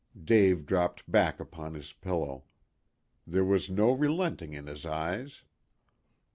Dave 0.19 0.65
dropped 0.65 1.11
back 1.11 1.39
upon 1.39 1.75
his 1.75 1.93
pillow. 1.93 2.45
There 3.27 3.45
was 3.45 3.69
no 3.69 3.91
relenting 3.91 4.51
in 4.53 4.65
his 4.65 4.83
eyes. 4.83 5.43